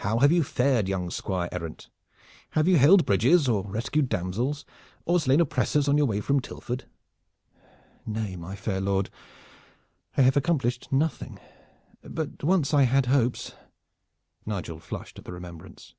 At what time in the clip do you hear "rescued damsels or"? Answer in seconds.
3.66-5.18